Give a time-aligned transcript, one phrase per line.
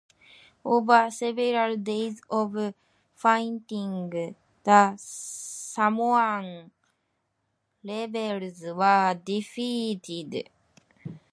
[0.65, 2.73] Over several days of
[3.13, 6.71] fighting, the Samoan
[7.85, 10.49] rebels were defeated.